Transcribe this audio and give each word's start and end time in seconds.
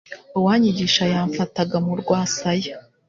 Uwanyigishaga 0.37 1.13
yamfataga 1.17 1.77
mu 1.85 1.93
rwasaya 2.01 2.73